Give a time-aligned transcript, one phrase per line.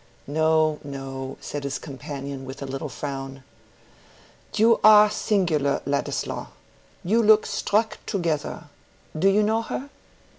[0.25, 3.43] "No, no," said his companion, with a little frown.
[4.55, 6.47] "You are singular, Ladislaw.
[7.03, 8.63] You look struck together.
[9.15, 9.91] Do you know her?"